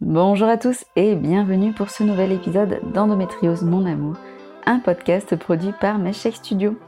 Bonjour 0.00 0.48
à 0.48 0.56
tous 0.58 0.84
et 0.96 1.14
bienvenue 1.14 1.72
pour 1.72 1.90
ce 1.90 2.02
nouvel 2.02 2.32
épisode 2.32 2.80
d'Endométriose 2.92 3.62
Mon 3.62 3.86
Amour, 3.86 4.16
un 4.66 4.80
podcast 4.80 5.34
produit 5.36 5.72
par 5.80 5.98
Meshake 5.98 6.36
Studio. 6.36 6.78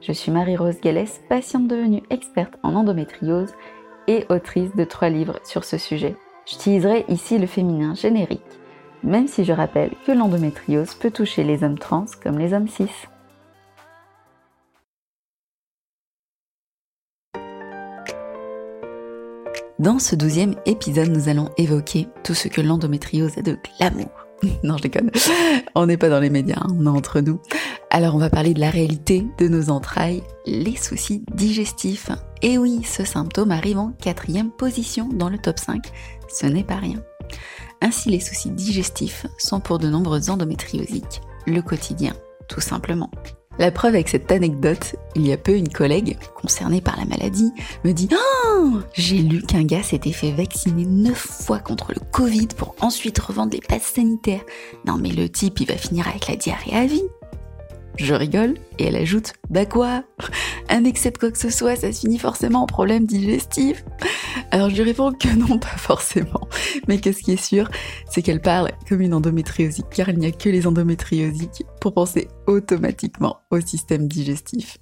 Je 0.00 0.12
suis 0.12 0.32
Marie-Rose 0.32 0.80
Gallès, 0.80 1.20
patiente 1.28 1.68
devenue 1.68 2.02
experte 2.10 2.54
en 2.62 2.74
endométriose 2.74 3.54
et 4.08 4.26
autrice 4.28 4.74
de 4.74 4.84
trois 4.84 5.08
livres 5.08 5.38
sur 5.44 5.64
ce 5.64 5.78
sujet. 5.78 6.16
J'utiliserai 6.46 7.04
ici 7.08 7.38
le 7.38 7.46
féminin 7.46 7.94
générique, 7.94 8.42
même 9.02 9.28
si 9.28 9.44
je 9.44 9.52
rappelle 9.52 9.92
que 10.06 10.12
l'endométriose 10.12 10.94
peut 10.94 11.10
toucher 11.10 11.44
les 11.44 11.62
hommes 11.62 11.78
trans 11.78 12.06
comme 12.22 12.38
les 12.38 12.54
hommes 12.54 12.68
cis. 12.68 12.90
Dans 19.84 19.98
ce 19.98 20.16
douzième 20.16 20.54
épisode, 20.64 21.10
nous 21.10 21.28
allons 21.28 21.50
évoquer 21.58 22.08
tout 22.22 22.32
ce 22.32 22.48
que 22.48 22.62
l'endométriose 22.62 23.36
a 23.36 23.42
de 23.42 23.58
glamour. 23.76 24.08
non, 24.64 24.78
je 24.78 24.84
déconne. 24.84 25.10
On 25.74 25.84
n'est 25.84 25.98
pas 25.98 26.08
dans 26.08 26.20
les 26.20 26.30
médias, 26.30 26.56
hein, 26.58 26.74
on 26.74 26.86
est 26.86 26.88
entre 26.88 27.20
nous. 27.20 27.38
Alors, 27.90 28.14
on 28.14 28.18
va 28.18 28.30
parler 28.30 28.54
de 28.54 28.60
la 28.60 28.70
réalité 28.70 29.26
de 29.36 29.46
nos 29.46 29.68
entrailles, 29.68 30.22
les 30.46 30.74
soucis 30.76 31.22
digestifs. 31.34 32.08
Et 32.40 32.56
oui, 32.56 32.82
ce 32.82 33.04
symptôme 33.04 33.50
arrive 33.50 33.76
en 33.76 33.90
quatrième 33.90 34.50
position 34.50 35.10
dans 35.12 35.28
le 35.28 35.36
top 35.36 35.58
5. 35.58 35.84
Ce 36.34 36.46
n'est 36.46 36.64
pas 36.64 36.76
rien. 36.76 37.02
Ainsi, 37.82 38.08
les 38.08 38.20
soucis 38.20 38.52
digestifs 38.52 39.26
sont 39.36 39.60
pour 39.60 39.76
de 39.78 39.90
nombreux 39.90 40.30
endométriosiques 40.30 41.20
le 41.46 41.60
quotidien, 41.60 42.14
tout 42.48 42.62
simplement. 42.62 43.10
La 43.58 43.70
preuve 43.70 43.94
avec 43.94 44.08
cette 44.08 44.32
anecdote, 44.32 44.96
il 45.14 45.26
y 45.26 45.32
a 45.32 45.36
peu 45.36 45.54
une 45.54 45.68
collègue 45.68 46.18
concernée 46.34 46.80
par 46.80 46.96
la 46.96 47.04
maladie 47.04 47.52
me 47.84 47.92
dit 47.92 48.08
Oh 48.12 48.80
J'ai 48.94 49.18
lu 49.18 49.42
qu'un 49.42 49.64
gars 49.64 49.82
s'était 49.82 50.12
fait 50.12 50.32
vacciner 50.32 50.84
9 50.84 51.16
fois 51.16 51.60
contre 51.60 51.92
le 51.92 52.00
Covid 52.10 52.48
pour 52.56 52.74
ensuite 52.80 53.18
revendre 53.18 53.52
les 53.52 53.60
passes 53.60 53.92
sanitaires. 53.94 54.44
Non 54.86 54.96
mais 54.98 55.10
le 55.10 55.28
type 55.28 55.60
il 55.60 55.68
va 55.68 55.76
finir 55.76 56.08
avec 56.08 56.26
la 56.26 56.36
diarrhée 56.36 56.76
à 56.76 56.86
vie. 56.86 57.04
Je 57.96 58.14
rigole 58.14 58.54
et 58.78 58.86
elle 58.86 58.96
ajoute 58.96 59.34
Bah 59.50 59.66
quoi? 59.66 60.04
Un 60.68 60.84
excès 60.84 61.12
de 61.12 61.18
quoi 61.18 61.30
que 61.30 61.38
ce 61.38 61.50
soit, 61.50 61.76
ça 61.76 61.92
se 61.92 62.00
finit 62.00 62.18
forcément 62.18 62.62
en 62.62 62.66
problème 62.66 63.06
digestif 63.06 63.84
Alors 64.50 64.68
je 64.68 64.74
lui 64.76 64.82
réponds 64.82 65.12
que 65.12 65.28
non, 65.28 65.58
pas 65.60 65.76
forcément. 65.76 66.48
Mais 66.88 67.00
que 67.00 67.12
ce 67.12 67.22
qui 67.22 67.32
est 67.32 67.42
sûr, 67.42 67.70
c'est 68.10 68.22
qu'elle 68.22 68.40
parle 68.40 68.72
comme 68.88 69.00
une 69.00 69.14
endométriosique, 69.14 69.86
car 69.90 70.08
il 70.08 70.18
n'y 70.18 70.26
a 70.26 70.32
que 70.32 70.48
les 70.48 70.66
endométriosiques 70.66 71.64
pour 71.80 71.94
penser 71.94 72.28
automatiquement 72.46 73.38
au 73.50 73.60
système 73.60 74.08
digestif. 74.08 74.78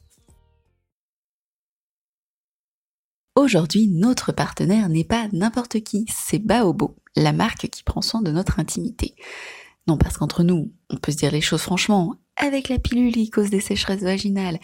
Aujourd'hui, 3.35 3.89
notre 3.89 4.33
partenaire 4.33 4.89
n'est 4.89 5.05
pas 5.05 5.29
n'importe 5.33 5.81
qui, 5.81 6.07
c'est 6.09 6.39
Baobo, 6.39 6.97
la 7.17 7.33
marque 7.33 7.69
qui 7.69 7.83
prend 7.83 8.03
soin 8.03 8.23
de 8.23 8.31
notre 8.31 8.61
intimité. 8.61 9.15
Non, 9.87 9.97
parce 9.97 10.17
qu'entre 10.17 10.45
nous, 10.45 10.73
on 10.91 10.97
peut 10.97 11.13
se 11.13 11.17
dire 11.17 11.33
les 11.33 11.41
choses 11.41 11.63
franchement, 11.63 12.15
avec 12.37 12.69
la 12.69 12.79
pilule 12.79 13.13
qui 13.13 13.31
cause 13.31 13.51
des 13.51 13.61
sécheresses 13.61 14.03
vaginales, 14.03 14.59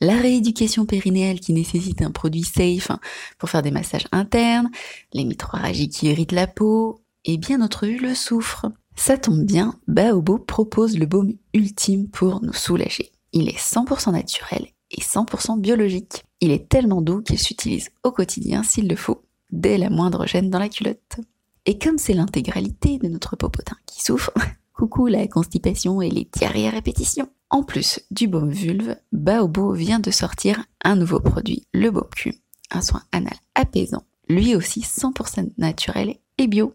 la 0.00 0.16
rééducation 0.16 0.86
périnéale 0.86 1.40
qui 1.40 1.52
nécessite 1.52 2.02
un 2.02 2.10
produit 2.10 2.44
safe 2.44 2.90
pour 3.38 3.50
faire 3.50 3.62
des 3.62 3.70
massages 3.70 4.06
internes, 4.12 4.70
les 5.12 5.24
microragies 5.24 5.88
qui 5.88 6.06
irritent 6.06 6.32
la 6.32 6.46
peau, 6.46 7.00
et 7.24 7.38
bien 7.38 7.58
notre 7.58 7.86
vue 7.86 7.98
le 7.98 8.14
souffre. 8.14 8.66
Ça 8.96 9.18
tombe 9.18 9.44
bien, 9.44 9.74
Baobo 9.88 10.38
propose 10.38 10.98
le 10.98 11.06
baume 11.06 11.32
ultime 11.52 12.08
pour 12.08 12.42
nous 12.42 12.52
soulager. 12.52 13.10
Il 13.32 13.48
est 13.48 13.58
100% 13.58 14.12
naturel 14.12 14.66
et 14.90 15.00
100% 15.00 15.60
biologique. 15.60 16.24
Il 16.40 16.52
est 16.52 16.68
tellement 16.68 17.02
doux 17.02 17.22
qu'il 17.22 17.38
s'utilise 17.38 17.90
au 18.04 18.12
quotidien 18.12 18.62
s'il 18.62 18.88
le 18.88 18.96
faut, 18.96 19.24
dès 19.50 19.78
la 19.78 19.90
moindre 19.90 20.26
gêne 20.26 20.50
dans 20.50 20.58
la 20.58 20.68
culotte. 20.68 21.18
Et 21.66 21.78
comme 21.78 21.98
c'est 21.98 22.12
l'intégralité 22.12 22.98
de 22.98 23.08
notre 23.08 23.36
popotin 23.36 23.76
qui 23.86 24.02
souffre, 24.02 24.32
Coucou 24.74 25.06
la 25.06 25.28
constipation 25.28 26.02
et 26.02 26.10
les 26.10 26.28
diarrhées 26.32 26.66
à 26.66 26.70
répétition. 26.70 27.28
En 27.48 27.62
plus 27.62 28.00
du 28.10 28.26
baume 28.26 28.50
vulve, 28.50 28.96
Baobo 29.12 29.72
vient 29.72 30.00
de 30.00 30.10
sortir 30.10 30.64
un 30.82 30.96
nouveau 30.96 31.20
produit, 31.20 31.68
le 31.72 31.92
baume 31.92 32.10
cul, 32.16 32.34
un 32.72 32.82
soin 32.82 33.02
anal 33.12 33.36
apaisant, 33.54 34.02
lui 34.28 34.56
aussi 34.56 34.80
100% 34.80 35.52
naturel 35.58 36.16
et 36.38 36.48
bio. 36.48 36.74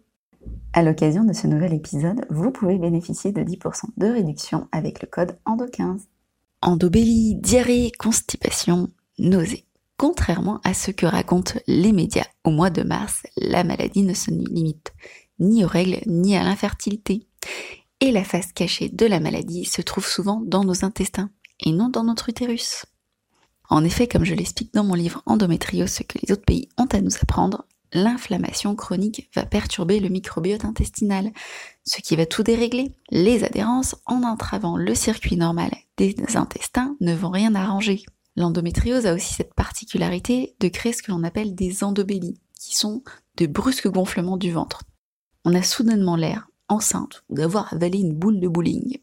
À 0.72 0.82
l'occasion 0.82 1.26
de 1.26 1.34
ce 1.34 1.48
nouvel 1.48 1.74
épisode, 1.74 2.26
vous 2.30 2.52
pouvez 2.52 2.78
bénéficier 2.78 3.34
de 3.34 3.42
10% 3.42 3.88
de 3.98 4.08
réduction 4.08 4.70
avec 4.72 5.02
le 5.02 5.08
code 5.08 5.38
ENDO15. 5.46 6.04
Endobélie, 6.62 7.36
diarrhée, 7.36 7.92
constipation, 8.00 8.88
nausée. 9.18 9.66
Contrairement 9.98 10.62
à 10.64 10.74
ce 10.74 10.92
que 10.92 11.06
racontent 11.06 11.60
les 11.68 11.92
médias, 11.92 12.28
au 12.46 12.52
mois 12.52 12.70
de 12.70 12.84
mars, 12.84 13.24
la 13.36 13.66
maladie 13.66 14.04
ne 14.04 14.14
se 14.14 14.32
limite 14.32 14.94
ni 15.40 15.66
aux 15.66 15.68
règles 15.68 16.00
ni 16.06 16.38
à 16.38 16.44
l'infertilité 16.44 17.29
et 18.02 18.12
la 18.12 18.24
face 18.24 18.54
cachée 18.54 18.90
de 18.90 19.06
la 19.06 19.20
maladie 19.20 19.66
se 19.66 19.82
trouve 19.82 20.08
souvent 20.08 20.42
dans 20.46 20.64
nos 20.64 20.86
intestins 20.86 21.30
et 21.60 21.72
non 21.72 21.90
dans 21.90 22.04
notre 22.04 22.30
utérus. 22.30 22.86
En 23.70 23.84
effet, 23.84 24.08
comme 24.08 24.26
je 24.26 24.34
l'explique 24.34 24.74
dans 24.74 24.84
mon 24.84 24.96
livre 24.96 25.22
Endométriose, 25.26 25.92
ce 25.92 26.04
que 26.04 26.18
les 26.24 26.32
autres 26.32 26.46
pays 26.46 26.70
ont 26.78 26.86
à 26.86 27.02
nous 27.02 27.16
apprendre, 27.22 27.66
l'inflammation 27.94 28.76
chronique 28.76 29.30
va 29.36 29.46
perturber 29.46 30.00
le 30.00 30.10
microbiote 30.10 30.66
intestinal, 30.66 31.32
ce 31.86 32.02
qui 32.02 32.16
va 32.16 32.26
tout 32.26 32.44
dérégler. 32.44 32.92
Les 33.12 33.44
adhérences, 33.44 33.96
en 34.06 34.24
entravant 34.24 34.78
le 34.78 34.96
circuit 34.96 35.38
normal 35.38 35.72
des 35.98 36.16
intestins, 36.36 36.96
ne 37.00 37.14
vont 37.14 37.30
rien 37.30 37.54
arranger. 37.54 38.04
L'endométriose 38.36 39.06
a 39.06 39.14
aussi 39.14 39.34
cette 39.34 39.54
particularité 39.54 40.56
de 40.60 40.68
créer 40.68 40.94
ce 40.94 41.04
que 41.04 41.12
l'on 41.12 41.24
appelle 41.24 41.56
des 41.56 41.84
endobélies, 41.84 42.40
qui 42.60 42.76
sont 42.76 43.04
de 43.38 43.46
brusques 43.46 43.90
gonflements 43.90 44.38
du 44.38 44.52
ventre. 44.52 44.84
On 45.46 45.54
a 45.54 45.62
soudainement 45.62 46.16
l'air 46.16 46.49
enceinte 46.70 47.24
ou 47.30 47.36
d'avoir 47.36 47.74
avalé 47.74 48.00
une 48.00 48.14
boule 48.14 48.40
de 48.40 48.48
bowling. 48.48 48.98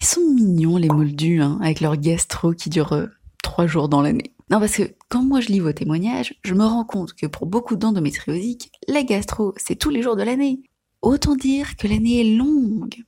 Ils 0.00 0.06
sont 0.06 0.28
mignons 0.34 0.76
les 0.78 0.88
moldus, 0.88 1.42
hein, 1.42 1.58
avec 1.60 1.80
leur 1.80 1.96
gastro 1.96 2.52
qui 2.52 2.70
dure 2.70 2.94
euh, 2.94 3.06
trois 3.42 3.66
jours 3.66 3.88
dans 3.88 4.02
l'année. 4.02 4.34
Non, 4.50 4.58
parce 4.58 4.74
que 4.74 4.94
quand 5.08 5.22
moi 5.22 5.40
je 5.40 5.48
lis 5.48 5.60
vos 5.60 5.72
témoignages, 5.72 6.34
je 6.42 6.54
me 6.54 6.64
rends 6.64 6.84
compte 6.84 7.12
que 7.12 7.26
pour 7.26 7.46
beaucoup 7.46 7.76
d'endométriosiques, 7.76 8.72
la 8.88 9.04
gastro, 9.04 9.54
c'est 9.56 9.76
tous 9.76 9.90
les 9.90 10.02
jours 10.02 10.16
de 10.16 10.22
l'année. 10.22 10.62
Autant 11.02 11.36
dire 11.36 11.76
que 11.76 11.86
l'année 11.86 12.20
est 12.20 12.36
longue. 12.36 13.04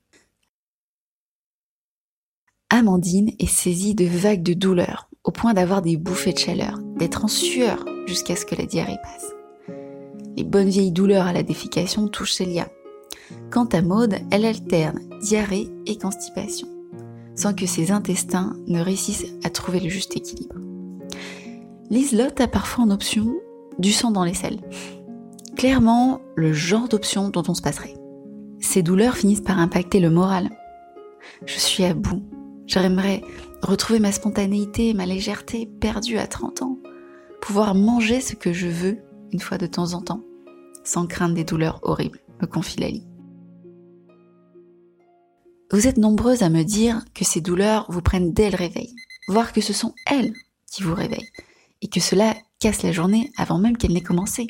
Amandine 2.71 3.33
est 3.39 3.47
saisie 3.47 3.95
de 3.95 4.05
vagues 4.05 4.43
de 4.43 4.55
douleur, 4.55 5.11
au 5.25 5.31
point 5.31 5.53
d'avoir 5.53 5.83
des 5.83 5.97
bouffées 5.97 6.33
de 6.33 6.39
chaleur, 6.39 6.79
d'être 6.97 7.25
en 7.25 7.29
sueur 7.29 7.85
jusqu'à 8.07 8.37
ce 8.37 8.47
que 8.47 8.55
la 8.55 8.65
diarrhée 8.65 8.99
passe. 9.03 9.33
Les 10.37 10.45
bonnes 10.45 10.71
vieilles 10.71 10.93
douleurs 10.93 11.27
à 11.27 11.33
la 11.33 11.43
défication 11.43 12.09
touchent 12.09 12.33
Célia, 12.33 12.71
Quant 13.51 13.67
à 13.67 13.83
Maude, 13.83 14.17
elle 14.31 14.45
alterne 14.45 15.01
diarrhée 15.21 15.69
et 15.87 15.97
constipation, 15.97 16.69
sans 17.35 17.55
que 17.55 17.67
ses 17.67 17.91
intestins 17.93 18.57
ne 18.67 18.81
réussissent 18.81 19.27
à 19.45 19.51
trouver 19.51 19.81
le 19.81 19.89
juste 19.89 20.17
équilibre. 20.17 20.57
Liselotte 21.91 22.41
a 22.41 22.49
parfois 22.49 22.85
en 22.85 22.91
option 22.91 23.35
du 23.79 23.93
sang 23.93 24.11
dans 24.11 24.25
les 24.25 24.35
selles. 24.35 24.61
Clairement, 25.57 26.21
le 26.35 26.53
genre 26.53 26.89
d'option 26.89 27.29
dont 27.29 27.43
on 27.49 27.55
se 27.55 27.63
passerait. 27.63 27.95
Ces 28.61 28.83
douleurs 28.83 29.17
finissent 29.17 29.43
par 29.43 29.59
impacter 29.59 30.01
le 30.01 30.09
moral. 30.09 30.51
Je 31.45 31.59
suis 31.59 31.85
à 31.85 31.95
bout. 31.95 32.23
J'aimerais 32.67 33.23
retrouver 33.63 33.99
ma 33.99 34.13
spontanéité 34.13 34.89
et 34.89 34.95
ma 34.95 35.05
légèreté 35.05 35.67
perdue 35.81 36.17
à 36.17 36.27
30 36.27 36.63
ans. 36.63 36.79
Pouvoir 37.43 37.75
manger 37.75 38.21
ce 38.21 38.35
que 38.35 38.53
je 38.53 38.69
veux 38.69 38.99
une 39.33 39.41
fois 39.41 39.59
de 39.59 39.67
temps 39.67 39.95
en 39.95 40.01
temps, 40.01 40.23
sans 40.85 41.07
craindre 41.07 41.35
des 41.35 41.45
douleurs 41.45 41.81
horribles, 41.83 42.21
me 42.41 42.47
confie 42.47 42.81
Lali. 42.81 43.07
Vous 45.73 45.87
êtes 45.87 45.97
nombreuses 45.97 46.43
à 46.43 46.51
me 46.51 46.65
dire 46.65 47.03
que 47.15 47.25
ces 47.25 47.41
douleurs 47.41 47.87
vous 47.89 48.03
prennent 48.03 48.35
dès 48.35 48.51
le 48.51 48.59
réveil, 48.59 48.95
voire 49.27 49.55
que 49.55 49.63
ce 49.63 49.73
sont 49.73 49.95
elles 50.05 50.35
qui 50.71 50.83
vous 50.83 50.95
réveillent, 50.95 51.31
et 51.81 51.89
que 51.89 51.99
cela 51.99 52.37
casse 52.59 52.83
la 52.83 52.93
journée 52.93 53.33
avant 53.39 53.57
même 53.57 53.79
qu'elle 53.79 53.95
n'ait 53.95 54.03
commencé. 54.03 54.49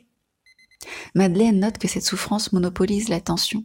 Madeleine 1.14 1.60
note 1.60 1.78
que 1.78 1.86
cette 1.86 2.04
souffrance 2.04 2.52
monopolise 2.52 3.08
l'attention 3.08 3.64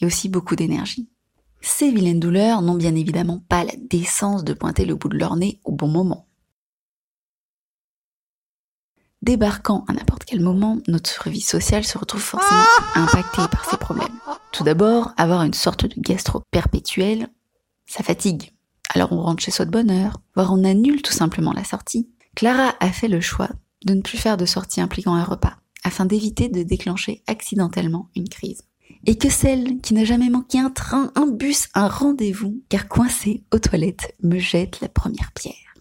et 0.00 0.06
aussi 0.06 0.28
beaucoup 0.28 0.54
d'énergie. 0.54 1.08
Ces 1.60 1.90
vilaines 1.90 2.20
douleurs 2.20 2.62
n'ont 2.62 2.76
bien 2.76 2.94
évidemment 2.94 3.42
pas 3.48 3.64
la 3.64 3.74
décence 3.76 4.44
de 4.44 4.52
pointer 4.52 4.84
le 4.84 4.94
bout 4.94 5.08
de 5.08 5.18
leur 5.18 5.34
nez 5.34 5.60
au 5.64 5.72
bon 5.72 5.88
moment. 5.88 6.28
Débarquant 9.22 9.84
à 9.86 9.92
n'importe 9.92 10.24
quel 10.24 10.40
moment, 10.40 10.78
notre 10.88 11.30
vie 11.30 11.40
sociale 11.40 11.84
se 11.84 11.96
retrouve 11.96 12.20
forcément 12.20 12.64
impactée 12.96 13.46
par 13.50 13.64
ces 13.70 13.76
problèmes. 13.76 14.18
Tout 14.50 14.64
d'abord, 14.64 15.12
avoir 15.16 15.42
une 15.42 15.54
sorte 15.54 15.86
de 15.86 15.94
gastro 15.96 16.42
perpétuel, 16.50 17.28
ça 17.86 18.02
fatigue. 18.02 18.52
Alors 18.94 19.12
on 19.12 19.22
rentre 19.22 19.42
chez 19.42 19.52
soi 19.52 19.64
de 19.64 19.70
bonne 19.70 19.92
heure, 19.92 20.20
voire 20.34 20.52
on 20.52 20.64
annule 20.64 21.02
tout 21.02 21.12
simplement 21.12 21.52
la 21.52 21.62
sortie. 21.62 22.08
Clara 22.34 22.74
a 22.80 22.90
fait 22.90 23.08
le 23.08 23.20
choix 23.20 23.48
de 23.86 23.94
ne 23.94 24.02
plus 24.02 24.18
faire 24.18 24.36
de 24.36 24.44
sortie 24.44 24.80
impliquant 24.80 25.14
un 25.14 25.24
repas, 25.24 25.54
afin 25.84 26.04
d'éviter 26.04 26.48
de 26.48 26.64
déclencher 26.64 27.22
accidentellement 27.28 28.08
une 28.16 28.28
crise. 28.28 28.62
Et 29.06 29.16
que 29.16 29.30
celle 29.30 29.80
qui 29.80 29.94
n'a 29.94 30.04
jamais 30.04 30.30
manqué 30.30 30.58
un 30.58 30.70
train, 30.70 31.12
un 31.14 31.26
bus, 31.26 31.68
un 31.74 31.88
rendez-vous, 31.88 32.62
car 32.68 32.88
coincée 32.88 33.44
aux 33.52 33.58
toilettes, 33.58 34.14
me 34.22 34.38
jette 34.38 34.80
la 34.80 34.88
première 34.88 35.32
pierre. 35.32 35.71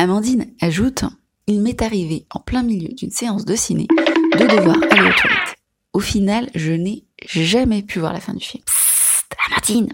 Amandine 0.00 0.46
ajoute 0.60 1.02
il 1.48 1.60
m'est 1.60 1.82
arrivé, 1.82 2.24
en 2.30 2.38
plein 2.38 2.62
milieu 2.62 2.94
d'une 2.94 3.10
séance 3.10 3.44
de 3.44 3.56
ciné, 3.56 3.88
de 3.88 4.56
devoir 4.56 4.76
aller 4.76 5.08
aux 5.08 5.20
toilettes. 5.20 5.56
Au 5.92 5.98
final, 5.98 6.48
je 6.54 6.72
n'ai 6.72 7.04
jamais 7.26 7.82
pu 7.82 7.98
voir 7.98 8.12
la 8.12 8.20
fin 8.20 8.34
du 8.34 8.44
film. 8.44 8.62
Psst, 8.64 9.34
Amandine 9.48 9.92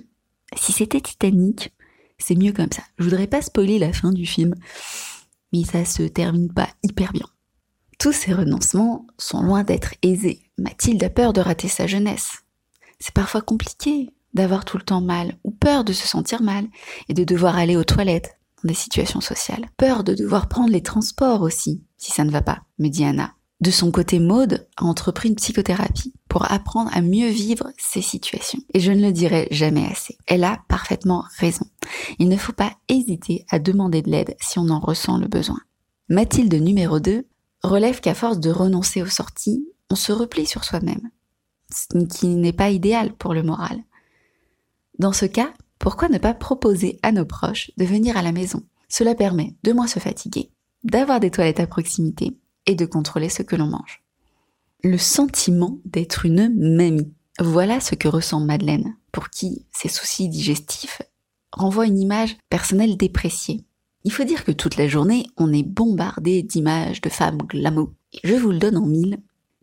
Si 0.57 0.73
c'était 0.73 1.01
Titanic, 1.01 1.73
c'est 2.19 2.35
mieux 2.35 2.53
comme 2.53 2.71
ça. 2.71 2.83
Je 2.99 3.05
voudrais 3.05 3.29
pas 3.29 3.41
spoiler 3.41 3.79
la 3.79 3.95
fin 3.95 4.13
du 4.13 4.27
film, 4.27 4.55
mais 5.55 5.65
ça 5.65 5.87
se 5.87 6.03
termine 6.03 6.53
pas 6.53 6.69
hyper 6.83 7.13
bien. 7.13 7.27
Tous 7.99 8.13
ces 8.13 8.35
renoncements 8.35 9.07
sont 9.17 9.43
loin 9.43 9.65
d'être 9.65 9.95
aisés. 10.03 10.43
Mathilde 10.59 11.03
a 11.03 11.09
peur 11.09 11.33
de 11.33 11.41
rater 11.41 11.69
sa 11.69 11.87
jeunesse. 11.87 12.43
C'est 12.99 13.15
parfois 13.15 13.41
compliqué 13.41 14.11
d'avoir 14.35 14.67
tout 14.67 14.77
le 14.77 14.85
temps 14.85 15.01
mal, 15.01 15.39
ou 15.45 15.51
peur 15.51 15.83
de 15.83 15.95
se 15.95 16.07
sentir 16.07 16.43
mal, 16.43 16.67
et 17.09 17.15
de 17.15 17.25
devoir 17.25 17.57
aller 17.57 17.77
aux 17.77 17.85
toilettes 17.85 18.37
des 18.65 18.75
situations 18.75 19.21
sociales. 19.21 19.67
Peur 19.77 20.05
de 20.05 20.15
devoir 20.15 20.49
prendre 20.49 20.71
les 20.71 20.83
transports 20.83 21.43
aussi, 21.43 21.83
si 21.97 22.11
ça 22.11 22.25
ne 22.25 22.31
va 22.31 22.43
pas, 22.43 22.63
me 22.79 22.89
dit 22.89 23.05
Anna. 23.05 23.35
De 23.61 23.71
son 23.71 23.91
côté, 23.91 24.19
Maude 24.19 24.67
a 24.77 24.85
entrepris 24.85 25.29
une 25.29 25.37
psychothérapie 25.37 26.13
pour 26.29 26.51
apprendre 26.51 26.91
à 26.93 27.01
mieux 27.01 27.29
vivre 27.29 27.71
ces 27.79 28.03
situations. 28.03 28.61
Et 28.75 28.81
je 28.81 28.93
ne 28.93 29.01
le 29.01 29.13
dirai 29.13 29.49
jamais 29.51 29.87
assez. 29.87 30.19
Elle 30.27 30.45
a 30.45 30.61
parfaitement 30.69 31.25
raison. 31.39 31.65
Il 32.19 32.29
ne 32.29 32.37
faut 32.37 32.53
pas 32.53 32.73
hésiter 32.89 33.47
à 33.51 33.59
demander 33.59 34.03
de 34.03 34.11
l'aide 34.11 34.37
si 34.41 34.59
on 34.59 34.69
en 34.69 34.81
ressent 34.81 35.17
le 35.17 35.29
besoin. 35.29 35.61
Mathilde 36.09 36.55
numéro 36.55 37.01
2 37.01 37.27
relève 37.63 38.01
qu'à 38.01 38.15
force 38.15 38.39
de 38.39 38.51
renoncer 38.51 39.01
aux 39.01 39.07
sorties, 39.07 39.67
on 39.91 39.95
se 39.95 40.13
replie 40.13 40.47
sur 40.47 40.65
soi-même, 40.65 41.11
ce 41.73 42.05
qui 42.05 42.27
n'est 42.27 42.53
pas 42.53 42.71
idéal 42.71 43.15
pour 43.15 43.33
le 43.33 43.43
moral. 43.43 43.79
Dans 44.99 45.13
ce 45.13 45.25
cas, 45.25 45.55
pourquoi 45.85 46.09
ne 46.09 46.17
pas 46.17 46.33
proposer 46.33 46.99
à 47.03 47.13
nos 47.13 47.27
proches 47.27 47.71
de 47.77 47.85
venir 47.85 48.17
à 48.17 48.23
la 48.23 48.33
maison? 48.33 48.63
Cela 48.89 49.15
permet 49.15 49.55
de 49.65 49.73
moins 49.75 49.87
se 49.87 49.99
fatiguer, 49.99 50.49
d'avoir 50.83 51.21
des 51.21 51.31
toilettes 51.31 51.61
à 51.61 51.67
proximité 51.67 52.39
et 52.65 52.75
de 52.75 52.87
contrôler 52.87 53.29
ce 53.29 53.43
que 53.43 53.55
l'on 53.55 53.67
mange. 53.67 54.03
Le 54.83 54.97
sentiment 54.97 55.79
d'être 55.85 56.25
une 56.25 56.49
mamie. 56.77 57.13
Voilà 57.39 57.81
ce 57.81 57.97
que 57.97 58.09
ressent 58.09 58.41
Madeleine, 58.41 58.97
pour 59.13 59.29
qui 59.29 59.67
ses 59.73 59.91
soucis 59.91 60.31
digestifs 60.31 61.03
renvoient 61.53 61.87
une 61.87 62.01
image 62.01 62.39
personnelle 62.49 62.97
dépréciée. 62.97 63.67
Il 64.05 64.13
faut 64.13 64.25
dire 64.25 64.47
que 64.47 64.53
toute 64.53 64.79
la 64.79 64.89
journée, 64.89 65.27
on 65.37 65.53
est 65.53 65.69
bombardé 65.69 66.43
d'images 66.43 67.03
de 67.03 67.11
femmes 67.11 67.43
glamour. 67.43 67.93
Je 68.25 68.35
vous 68.35 68.53
le 68.53 68.59
donne 68.59 68.79
en 68.79 68.87
mille, 68.87 69.19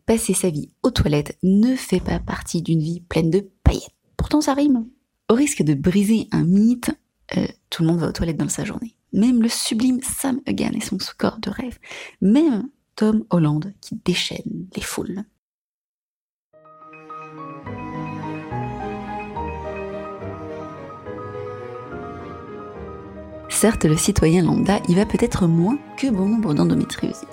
passer 0.06 0.34
sa 0.34 0.50
vie 0.50 0.70
aux 0.84 0.92
toilettes 0.92 1.36
ne 1.42 1.74
fait 1.74 1.98
pas 1.98 2.20
partie 2.20 2.62
d'une 2.62 2.80
vie 2.80 3.00
pleine 3.00 3.30
de 3.30 3.50
paillettes. 3.64 3.96
Pourtant 4.16 4.40
ça 4.40 4.54
rime. 4.54 4.86
Au 5.28 5.34
risque 5.34 5.62
de 5.62 5.74
briser 5.74 6.28
un 6.32 6.44
mythe, 6.44 6.90
euh, 7.36 7.46
tout 7.70 7.82
le 7.82 7.88
monde 7.88 8.00
va 8.00 8.08
aux 8.08 8.12
toilettes 8.12 8.36
dans 8.36 8.48
sa 8.48 8.64
journée. 8.64 8.94
Même 9.12 9.42
le 9.42 9.48
sublime 9.48 10.00
Sam 10.02 10.40
Egan 10.46 10.72
et 10.74 10.80
son 10.80 10.98
score 10.98 11.38
de 11.38 11.50
rêve. 11.50 11.78
Même 12.20 12.68
Tom 12.96 13.24
Holland 13.30 13.72
qui 13.80 14.00
déchaîne 14.04 14.66
les 14.76 14.82
foules. 14.82 15.24
Certes, 23.48 23.84
le 23.84 23.96
citoyen 23.96 24.42
lambda 24.42 24.80
y 24.88 24.94
va 24.94 25.06
peut-être 25.06 25.46
moins 25.46 25.78
que 25.96 26.08
bon 26.08 26.28
nombre 26.28 26.52
d'endométriosiques, 26.52 27.28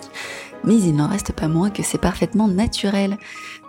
mais 0.64 0.76
il 0.76 0.96
n'en 0.96 1.08
reste 1.08 1.32
pas 1.32 1.48
moins 1.48 1.72
que 1.72 1.82
c'est 1.82 1.98
parfaitement 1.98 2.48
naturel. 2.48 3.18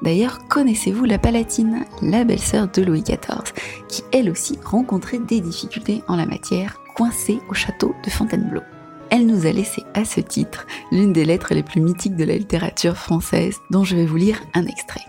D'ailleurs, 0.02 0.46
connaissez-vous 0.48 1.04
la 1.04 1.18
Palatine, 1.18 1.84
la 2.00 2.24
belle-sœur 2.24 2.68
de 2.68 2.82
Louis 2.82 3.02
XIV, 3.02 3.52
qui 3.88 4.02
elle 4.12 4.30
aussi 4.30 4.58
rencontrait 4.64 5.18
des 5.18 5.40
difficultés 5.40 6.02
en 6.08 6.16
la 6.16 6.26
matière, 6.26 6.80
coincée 6.94 7.40
au 7.50 7.54
château 7.54 7.94
de 8.04 8.10
Fontainebleau 8.10 8.62
Elle 9.10 9.26
nous 9.26 9.46
a 9.46 9.52
laissé 9.52 9.82
à 9.94 10.04
ce 10.04 10.20
titre 10.20 10.66
l'une 10.90 11.12
des 11.12 11.24
lettres 11.24 11.52
les 11.52 11.62
plus 11.62 11.80
mythiques 11.80 12.16
de 12.16 12.24
la 12.24 12.36
littérature 12.36 12.96
française, 12.96 13.58
dont 13.70 13.84
je 13.84 13.96
vais 13.96 14.06
vous 14.06 14.16
lire 14.16 14.40
un 14.54 14.66
extrait. 14.66 15.04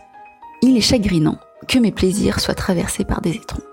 Il 0.62 0.76
est 0.76 0.82
chagrinant 0.82 1.40
que 1.68 1.80
mes 1.80 1.92
plaisirs 1.92 2.40
soient 2.40 2.54
traversés 2.54 3.06
par 3.06 3.22
des 3.22 3.36
étrons. 3.36 3.64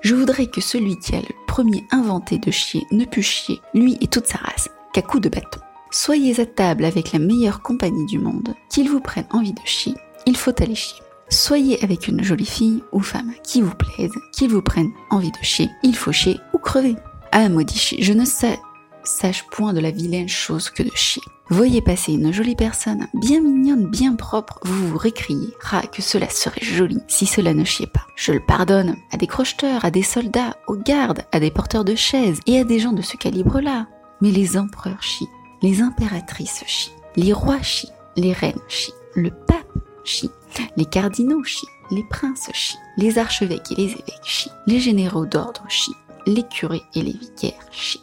Je 0.00 0.14
voudrais 0.14 0.46
que 0.46 0.60
celui 0.60 0.98
qui 0.98 1.14
a 1.14 1.20
le 1.20 1.34
premier 1.46 1.84
inventé 1.90 2.38
de 2.38 2.50
chier 2.50 2.86
ne 2.90 3.04
pût 3.04 3.22
chier, 3.22 3.60
lui 3.74 3.98
et 4.00 4.06
toute 4.06 4.26
sa 4.26 4.38
race, 4.38 4.70
qu'à 4.94 5.02
coups 5.02 5.24
de 5.24 5.28
bâton. 5.28 5.60
Soyez 5.90 6.40
à 6.40 6.46
table 6.46 6.84
avec 6.84 7.12
la 7.12 7.18
meilleure 7.18 7.62
compagnie 7.62 8.06
du 8.06 8.18
monde, 8.18 8.54
qu'il 8.70 8.88
vous 8.88 9.00
prenne 9.00 9.26
envie 9.30 9.52
de 9.52 9.60
chier, 9.64 9.94
il 10.28 10.36
faut 10.36 10.52
aller 10.62 10.74
chier. 10.74 11.00
Soyez 11.30 11.82
avec 11.82 12.06
une 12.06 12.22
jolie 12.22 12.44
fille 12.44 12.84
ou 12.92 13.00
femme 13.00 13.32
qui 13.42 13.62
vous 13.62 13.74
plaise, 13.74 14.12
qu'il 14.34 14.50
vous 14.50 14.60
prenne 14.60 14.90
envie 15.10 15.32
de 15.32 15.38
chier, 15.42 15.70
il 15.82 15.96
faut 15.96 16.12
chier 16.12 16.38
ou 16.52 16.58
crever. 16.58 16.96
Ah 17.32 17.48
maudit 17.48 17.78
chier, 17.78 18.02
je 18.02 18.12
ne 18.12 18.26
sais, 18.26 18.58
sache 19.04 19.46
point 19.50 19.72
de 19.72 19.80
la 19.80 19.90
vilaine 19.90 20.28
chose 20.28 20.68
que 20.68 20.82
de 20.82 20.90
chier. 20.94 21.22
Voyez 21.48 21.80
passer 21.80 22.12
une 22.12 22.30
jolie 22.30 22.56
personne, 22.56 23.08
bien 23.14 23.40
mignonne, 23.40 23.86
bien 23.86 24.16
propre, 24.16 24.60
vous 24.64 24.88
vous 24.88 24.98
récriez. 24.98 25.54
Ah, 25.72 25.80
que 25.90 26.02
cela 26.02 26.28
serait 26.28 26.60
joli 26.62 26.98
si 27.08 27.24
cela 27.24 27.54
ne 27.54 27.64
chiait 27.64 27.86
pas. 27.86 28.06
Je 28.14 28.32
le 28.32 28.40
pardonne 28.44 28.96
à 29.10 29.16
des 29.16 29.26
crocheteurs, 29.26 29.86
à 29.86 29.90
des 29.90 30.02
soldats, 30.02 30.58
aux 30.66 30.76
gardes, 30.76 31.24
à 31.32 31.40
des 31.40 31.50
porteurs 31.50 31.86
de 31.86 31.94
chaises 31.94 32.40
et 32.46 32.58
à 32.58 32.64
des 32.64 32.80
gens 32.80 32.92
de 32.92 33.00
ce 33.00 33.16
calibre-là. 33.16 33.86
Mais 34.20 34.30
les 34.30 34.58
empereurs 34.58 35.02
chient, 35.02 35.30
les 35.62 35.80
impératrices 35.80 36.64
chient, 36.66 36.92
les 37.16 37.32
rois 37.32 37.62
chient, 37.62 37.92
les 38.16 38.34
reines 38.34 38.60
chient, 38.68 38.92
le 39.14 39.30
pape 39.30 39.57
les 40.76 40.84
cardinaux 40.84 41.44
chient, 41.44 41.66
les 41.90 42.04
princes 42.04 42.50
chient, 42.52 42.78
les 42.96 43.18
archevêques 43.18 43.72
et 43.72 43.76
les 43.76 43.92
évêques 43.92 44.24
chient, 44.24 44.50
les 44.66 44.80
généraux 44.80 45.26
d'ordre 45.26 45.64
chient, 45.68 45.96
les 46.26 46.42
curés 46.42 46.82
et 46.94 47.02
les 47.02 47.12
vicaires 47.12 47.66
chient. 47.70 48.02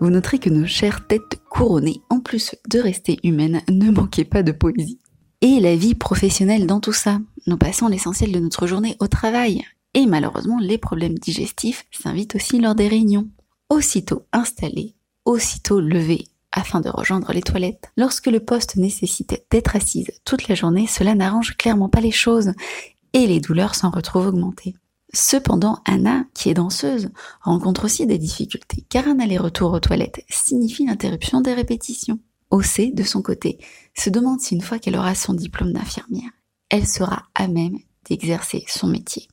Vous 0.00 0.08
noterez 0.08 0.38
que 0.38 0.48
nos 0.48 0.66
chères 0.66 1.06
têtes 1.06 1.42
couronnées, 1.50 2.00
en 2.08 2.20
plus 2.20 2.54
de 2.70 2.78
rester 2.78 3.18
humaines, 3.22 3.60
ne 3.68 3.90
manquaient 3.90 4.24
pas 4.24 4.42
de 4.42 4.52
poésie. 4.52 4.98
Et 5.42 5.60
la 5.60 5.76
vie 5.76 5.94
professionnelle 5.94 6.66
dans 6.66 6.80
tout 6.80 6.92
ça. 6.92 7.18
Nous 7.46 7.58
passons 7.58 7.86
l'essentiel 7.86 8.32
de 8.32 8.40
notre 8.40 8.66
journée 8.66 8.96
au 9.00 9.08
travail. 9.08 9.62
Et 9.92 10.06
malheureusement, 10.06 10.58
les 10.58 10.78
problèmes 10.78 11.18
digestifs 11.18 11.84
s'invitent 11.90 12.34
aussi 12.34 12.58
lors 12.60 12.74
des 12.74 12.88
réunions. 12.88 13.28
Aussitôt 13.68 14.22
installés, 14.32 14.94
aussitôt 15.26 15.80
levés, 15.80 16.24
afin 16.52 16.80
de 16.80 16.88
rejoindre 16.88 17.32
les 17.32 17.42
toilettes. 17.42 17.90
Lorsque 17.96 18.26
le 18.26 18.40
poste 18.40 18.76
nécessitait 18.76 19.46
d'être 19.50 19.76
assise 19.76 20.10
toute 20.24 20.48
la 20.48 20.54
journée, 20.54 20.86
cela 20.86 21.14
n'arrange 21.14 21.56
clairement 21.56 21.88
pas 21.88 22.00
les 22.00 22.10
choses, 22.10 22.52
et 23.12 23.26
les 23.26 23.40
douleurs 23.40 23.74
s'en 23.74 23.90
retrouvent 23.90 24.28
augmentées. 24.28 24.74
Cependant, 25.12 25.80
Anna, 25.86 26.24
qui 26.34 26.50
est 26.50 26.54
danseuse, 26.54 27.10
rencontre 27.40 27.84
aussi 27.84 28.06
des 28.06 28.18
difficultés, 28.18 28.86
car 28.88 29.08
un 29.08 29.18
aller-retour 29.18 29.72
aux 29.72 29.80
toilettes 29.80 30.24
signifie 30.28 30.86
l'interruption 30.86 31.40
des 31.40 31.54
répétitions. 31.54 32.20
Océ, 32.50 32.92
de 32.92 33.02
son 33.02 33.22
côté, 33.22 33.58
se 33.96 34.10
demande 34.10 34.40
si 34.40 34.54
une 34.54 34.60
fois 34.60 34.78
qu'elle 34.78 34.96
aura 34.96 35.14
son 35.14 35.34
diplôme 35.34 35.72
d'infirmière, 35.72 36.30
elle 36.68 36.86
sera 36.86 37.24
à 37.34 37.48
même 37.48 37.78
d'exercer 38.08 38.64
son 38.68 38.86
métier. 38.86 39.28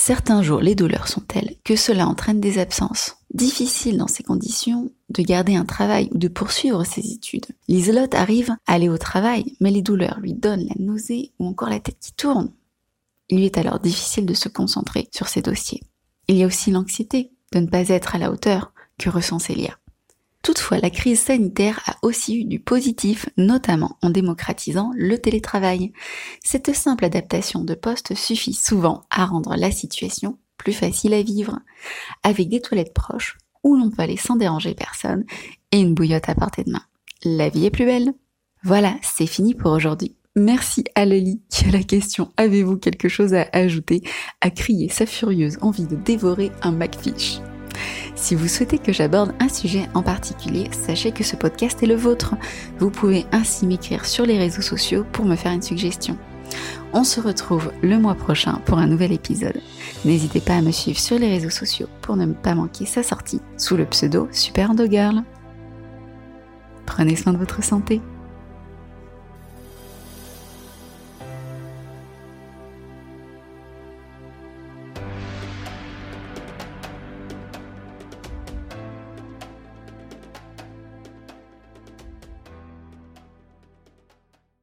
Certains 0.00 0.42
jours, 0.42 0.60
les 0.60 0.76
douleurs 0.76 1.08
sont 1.08 1.20
telles 1.20 1.56
que 1.64 1.74
cela 1.74 2.06
entraîne 2.06 2.40
des 2.40 2.58
absences. 2.58 3.16
Difficile 3.34 3.98
dans 3.98 4.06
ces 4.06 4.22
conditions 4.22 4.92
de 5.10 5.22
garder 5.22 5.56
un 5.56 5.64
travail 5.64 6.08
ou 6.12 6.18
de 6.18 6.28
poursuivre 6.28 6.84
ses 6.84 7.12
études. 7.12 7.46
Liselotte 7.66 8.14
arrive 8.14 8.52
à 8.68 8.74
aller 8.74 8.88
au 8.88 8.96
travail, 8.96 9.56
mais 9.60 9.72
les 9.72 9.82
douleurs 9.82 10.20
lui 10.20 10.34
donnent 10.34 10.68
la 10.68 10.76
nausée 10.78 11.32
ou 11.40 11.46
encore 11.46 11.68
la 11.68 11.80
tête 11.80 11.98
qui 12.00 12.12
tourne. 12.12 12.52
Il 13.28 13.38
lui 13.38 13.46
est 13.46 13.58
alors 13.58 13.80
difficile 13.80 14.24
de 14.24 14.34
se 14.34 14.48
concentrer 14.48 15.08
sur 15.12 15.26
ses 15.26 15.42
dossiers. 15.42 15.82
Il 16.28 16.36
y 16.36 16.44
a 16.44 16.46
aussi 16.46 16.70
l'anxiété 16.70 17.32
de 17.52 17.58
ne 17.58 17.66
pas 17.66 17.88
être 17.88 18.14
à 18.14 18.18
la 18.18 18.30
hauteur 18.30 18.72
que 18.98 19.10
ressent 19.10 19.40
Célia. 19.40 19.76
Toutefois, 20.42 20.78
la 20.78 20.90
crise 20.90 21.20
sanitaire 21.20 21.82
a 21.86 21.96
aussi 22.02 22.40
eu 22.40 22.44
du 22.44 22.60
positif, 22.60 23.28
notamment 23.36 23.98
en 24.02 24.10
démocratisant 24.10 24.92
le 24.94 25.18
télétravail. 25.18 25.92
Cette 26.44 26.74
simple 26.74 27.04
adaptation 27.04 27.64
de 27.64 27.74
poste 27.74 28.14
suffit 28.14 28.54
souvent 28.54 29.02
à 29.10 29.26
rendre 29.26 29.56
la 29.56 29.70
situation 29.70 30.38
plus 30.56 30.72
facile 30.72 31.14
à 31.14 31.22
vivre, 31.22 31.58
avec 32.22 32.48
des 32.48 32.60
toilettes 32.60 32.94
proches 32.94 33.38
où 33.64 33.76
l'on 33.76 33.90
peut 33.90 34.02
aller 34.02 34.16
sans 34.16 34.36
déranger 34.36 34.74
personne 34.74 35.24
et 35.72 35.80
une 35.80 35.94
bouillotte 35.94 36.28
à 36.28 36.34
portée 36.34 36.64
de 36.64 36.72
main. 36.72 36.82
La 37.24 37.48
vie 37.48 37.66
est 37.66 37.70
plus 37.70 37.84
belle. 37.84 38.12
Voilà, 38.62 38.96
c'est 39.02 39.26
fini 39.26 39.54
pour 39.54 39.72
aujourd'hui. 39.72 40.16
Merci 40.36 40.84
à 40.94 41.04
Lali 41.04 41.42
qui 41.48 41.64
a 41.64 41.70
la 41.70 41.82
question 41.82 42.30
Avez-vous 42.36 42.76
quelque 42.76 43.08
chose 43.08 43.34
à 43.34 43.48
ajouter? 43.52 44.02
à 44.40 44.50
crier 44.50 44.88
sa 44.88 45.06
furieuse 45.06 45.58
envie 45.62 45.86
de 45.86 45.96
dévorer 45.96 46.52
un 46.62 46.72
McFish. 46.72 47.40
Si 48.18 48.34
vous 48.34 48.48
souhaitez 48.48 48.78
que 48.78 48.92
j'aborde 48.92 49.32
un 49.38 49.48
sujet 49.48 49.88
en 49.94 50.02
particulier, 50.02 50.68
sachez 50.72 51.12
que 51.12 51.22
ce 51.22 51.36
podcast 51.36 51.82
est 51.82 51.86
le 51.86 51.94
vôtre. 51.94 52.34
Vous 52.78 52.90
pouvez 52.90 53.24
ainsi 53.30 53.64
m'écrire 53.64 54.04
sur 54.04 54.26
les 54.26 54.36
réseaux 54.36 54.60
sociaux 54.60 55.06
pour 55.12 55.24
me 55.24 55.36
faire 55.36 55.52
une 55.52 55.62
suggestion. 55.62 56.18
On 56.92 57.04
se 57.04 57.20
retrouve 57.20 57.70
le 57.80 57.96
mois 57.96 58.16
prochain 58.16 58.60
pour 58.66 58.78
un 58.78 58.88
nouvel 58.88 59.12
épisode. 59.12 59.60
N'hésitez 60.04 60.40
pas 60.40 60.56
à 60.56 60.62
me 60.62 60.72
suivre 60.72 60.98
sur 60.98 61.18
les 61.18 61.28
réseaux 61.28 61.48
sociaux 61.48 61.86
pour 62.02 62.16
ne 62.16 62.26
pas 62.26 62.56
manquer 62.56 62.86
sa 62.86 63.04
sortie 63.04 63.40
sous 63.56 63.76
le 63.76 63.86
pseudo 63.86 64.28
Super 64.32 64.72
Girl. 64.90 65.22
Prenez 66.86 67.14
soin 67.14 67.32
de 67.32 67.38
votre 67.38 67.62
santé. 67.62 68.00